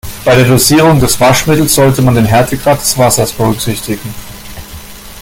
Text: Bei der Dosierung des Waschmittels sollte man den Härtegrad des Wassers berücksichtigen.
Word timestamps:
Bei 0.25 0.35
der 0.35 0.45
Dosierung 0.47 0.99
des 0.99 1.19
Waschmittels 1.19 1.75
sollte 1.75 2.01
man 2.01 2.15
den 2.15 2.25
Härtegrad 2.25 2.81
des 2.81 2.97
Wassers 2.97 3.31
berücksichtigen. 3.33 4.15